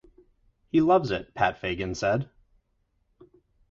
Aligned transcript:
"He 0.71 0.81
loves 0.81 1.11
it," 1.11 1.31
Pat 1.35 1.59
Fagan 1.59 1.93
said. 1.93 2.27